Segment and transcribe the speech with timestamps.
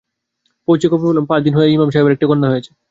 [0.67, 2.71] পৌঁছেই খবর পেলাম পাঁচ দিন হয় ইমাম সাহেবের একটি কন্যা হয়েছে।